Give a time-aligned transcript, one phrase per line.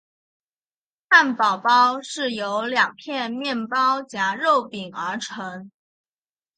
[1.09, 5.69] 汉堡包是由两片面包夹肉饼而成。